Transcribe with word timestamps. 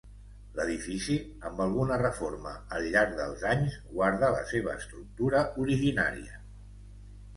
L'edifici, 0.59 1.17
amb 1.49 1.59
alguna 1.65 1.99
reforma 2.03 2.53
al 2.77 2.87
llarg 2.95 3.13
dels 3.19 3.45
anys, 3.53 3.77
guarda 3.93 4.33
la 4.37 4.43
seva 4.53 4.75
estructura 4.81 5.45
originària. 5.67 6.45